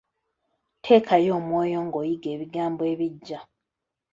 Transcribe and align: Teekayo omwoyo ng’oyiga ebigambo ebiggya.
Teekayo 0.83 1.31
omwoyo 1.39 1.79
ng’oyiga 1.85 2.27
ebigambo 2.35 2.81
ebiggya. 2.93 3.39